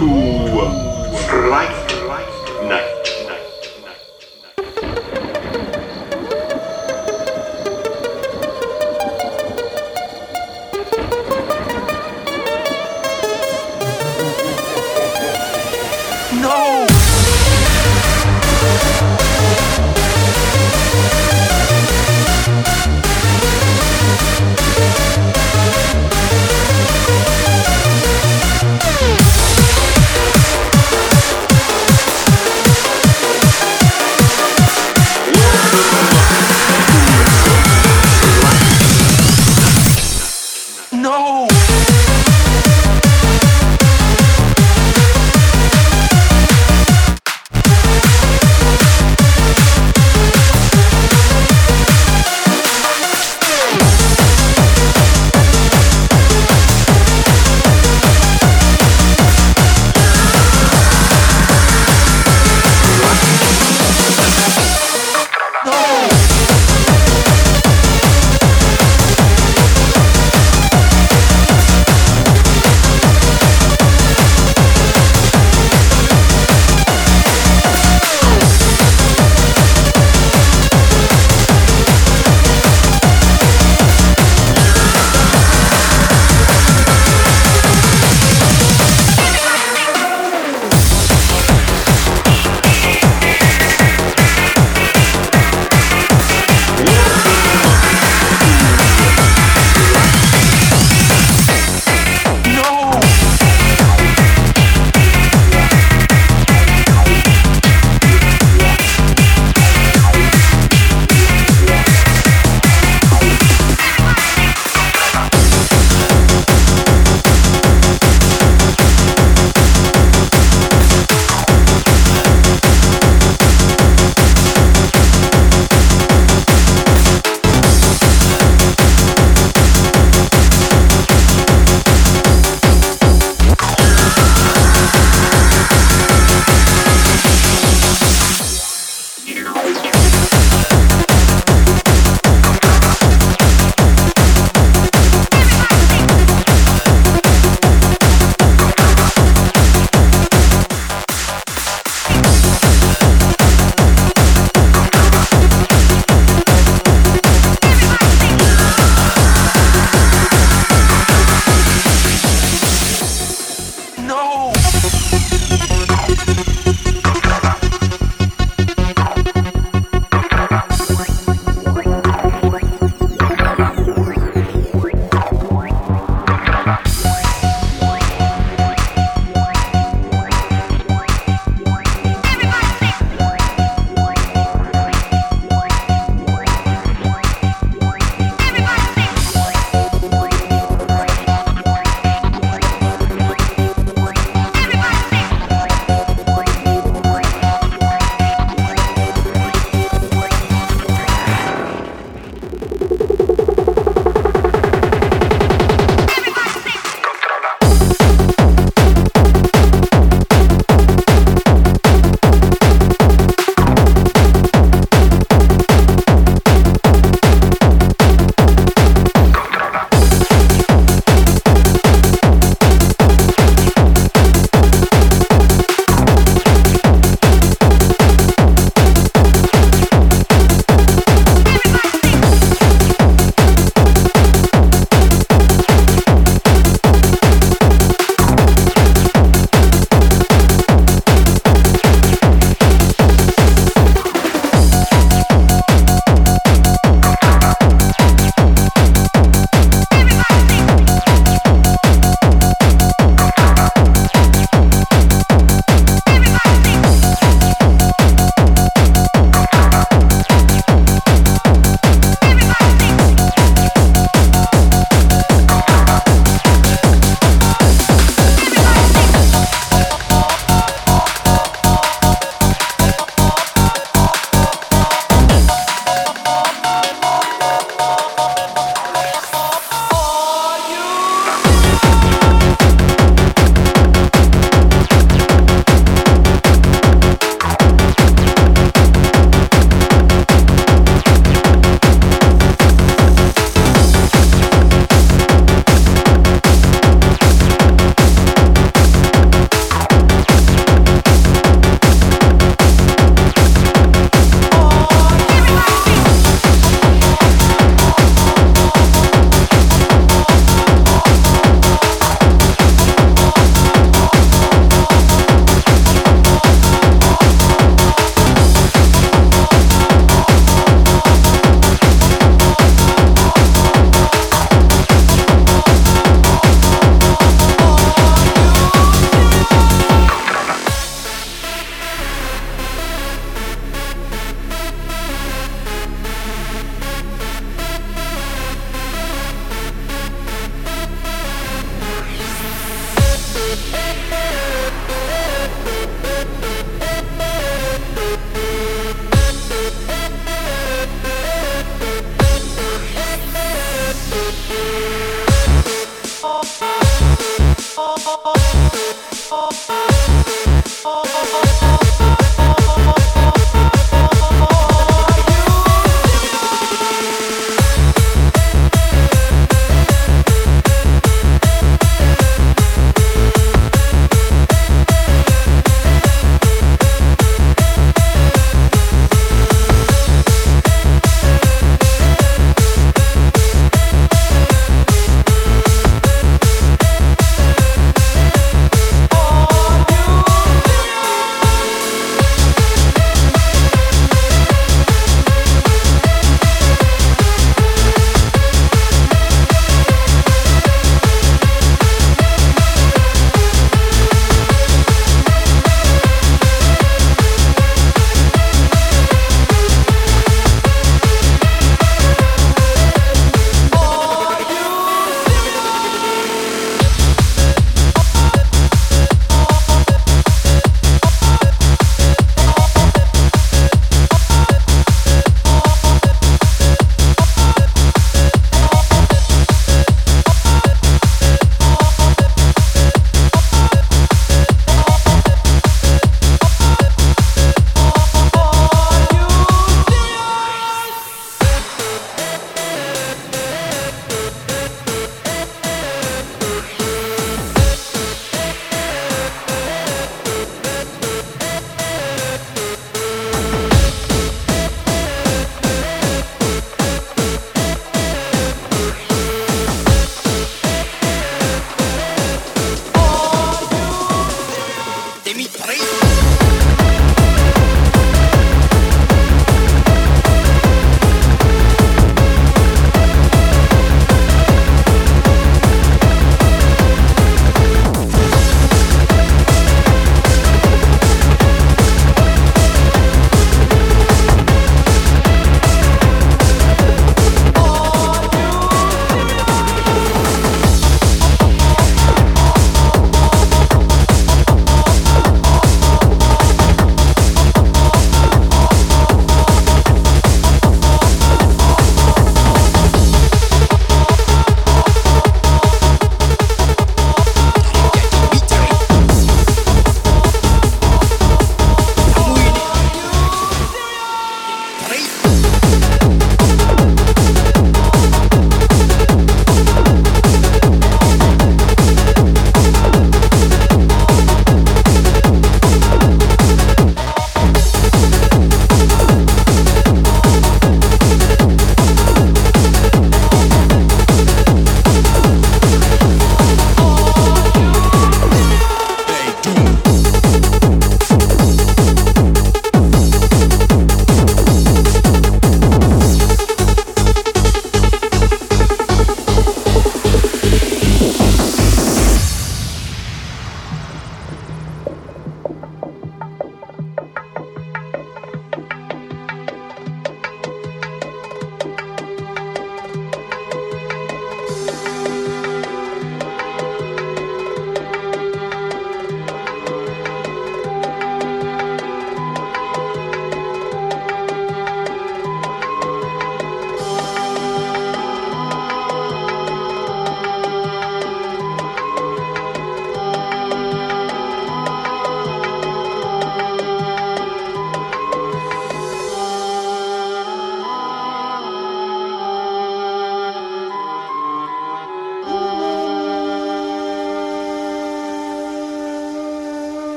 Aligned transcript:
two, 0.00 0.06
right 1.50 1.79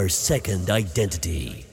our 0.00 0.08
second 0.08 0.70
identity. 0.70 1.69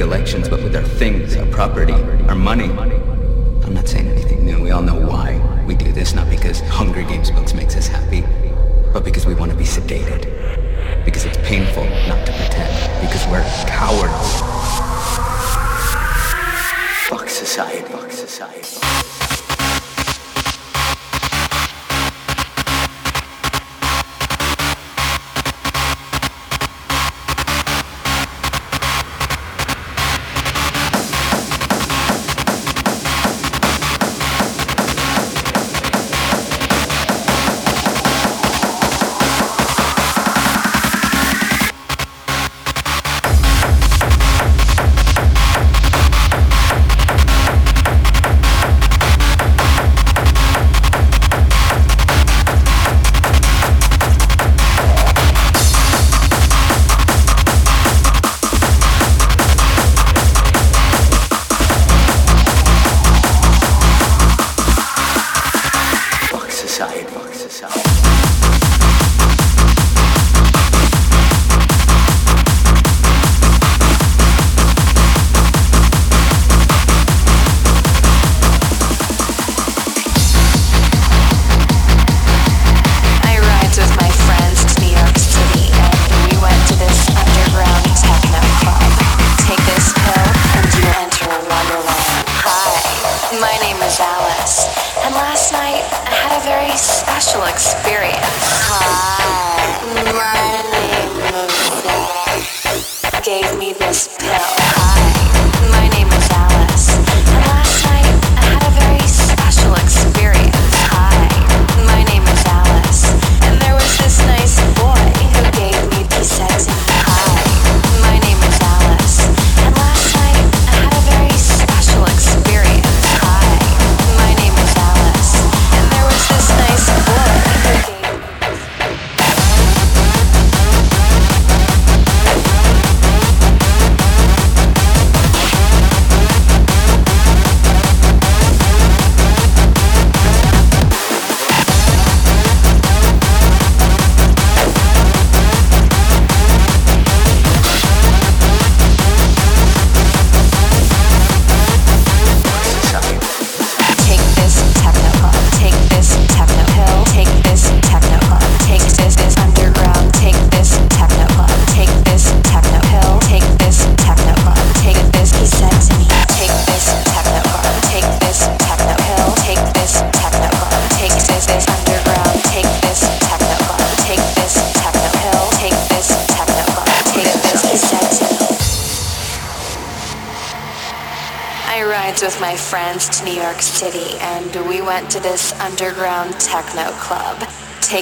Elections, 0.00 0.48
but 0.48 0.62
with 0.62 0.74
our 0.76 0.82
things, 0.82 1.36
our 1.36 1.46
property, 1.46 1.92
our 2.28 2.34
money. 2.34 2.70
I'm 3.64 3.74
not 3.74 3.88
saying 3.88 4.08
anything 4.08 4.44
new. 4.44 4.60
We 4.62 4.70
all 4.70 4.82
know 4.82 5.00
why 5.00 5.40
we 5.66 5.74
do 5.74 5.92
this, 5.92 6.14
not 6.14 6.28
because 6.30 6.60
Hunger 6.60 7.02
Games 7.02 7.30
books 7.30 7.54
makes 7.54 7.76
us 7.76 7.86
happy, 7.86 8.22
but 8.92 9.04
because 9.04 9.26
we 9.26 9.34
want 9.34 9.50
to 9.50 9.56
be 9.56 9.64
sedated. 9.64 10.24
Because 11.04 11.24
it's 11.24 11.38
painful 11.38 11.84
not 12.08 12.26
to 12.26 12.32
pretend. 12.32 13.00
Because 13.00 13.26
we're 13.26 13.44
cowards. 13.66 14.40
Fuck 17.08 17.28
society. 17.28 17.92
Fuck 17.92 18.10
society. 18.10 18.76
to 18.76 19.15
New 19.15 19.15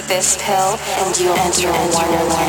this 0.07 0.37
pill 0.37 0.77
and 1.01 1.19
you'll 1.19 1.35
enter 1.37 1.71
Wonderland. 1.93 2.44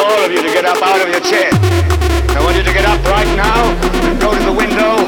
all 0.00 0.24
of 0.24 0.32
you 0.32 0.40
to 0.40 0.48
get 0.48 0.64
up 0.64 0.80
out 0.82 1.00
of 1.00 1.08
your 1.08 1.20
chair. 1.20 1.50
I 2.32 2.40
want 2.42 2.56
you 2.56 2.62
to 2.62 2.72
get 2.72 2.86
up 2.86 3.02
right 3.04 3.28
now, 3.36 3.60
go 4.18 4.32
to 4.32 4.42
the 4.44 4.52
window, 4.52 5.04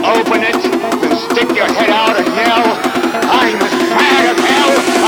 open 0.00 0.40
it, 0.42 0.56
and 0.56 1.18
stick 1.28 1.48
your 1.54 1.68
head 1.68 1.90
out 1.90 2.16
and 2.16 2.26
yell, 2.26 2.64
I'm 3.28 3.60
as 3.60 3.74
mad 3.92 4.24
as 4.32 4.38
hell! 4.44 4.99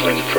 Parts 0.00 0.31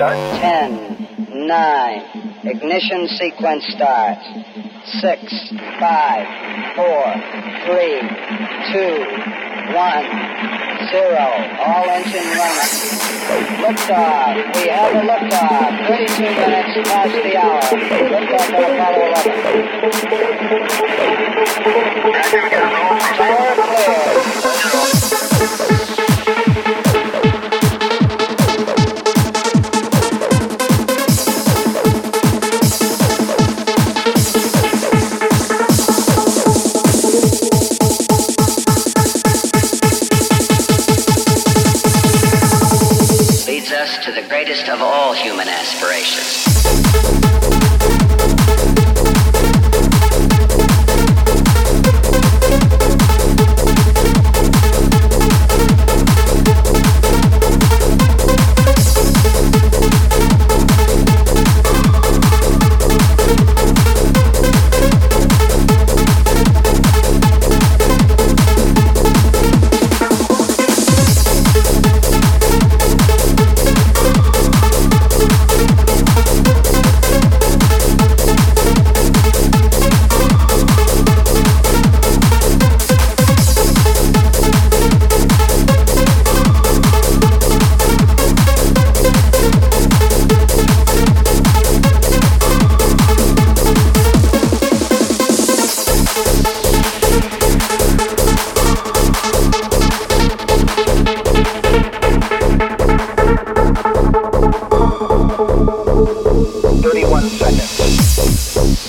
start. 0.00 0.16
10, 0.16 1.44
9, 1.46 2.48
ignition 2.48 3.04
sequence 3.20 3.68
starts. 3.76 4.24
6, 5.04 5.52
5, 5.78 6.26
4, 6.76 6.88
3, 7.68 8.00
2, 8.72 8.96
1, 9.76 10.40
0. 10.88 11.20
All 11.60 11.84
engine 11.92 12.32
running. 12.32 12.72
Liftoff. 13.60 14.40
We 14.56 14.64
have 14.72 14.96
a 14.96 15.04
liftoff. 15.04 15.68
32 15.86 16.32
minutes 16.32 16.80
past 16.88 17.12
the 17.12 17.36
hour. 17.36 17.60
Liftoff 17.60 18.56
on 18.56 18.64
Apollo 18.72 19.04
11. 21.84 21.89
31 106.06 107.28
seconds. 107.28 108.79